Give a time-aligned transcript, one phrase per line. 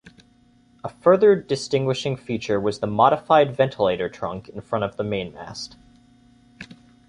[0.83, 5.77] A further distinguishing feature was the modified ventilator trunk in front of the mainmast.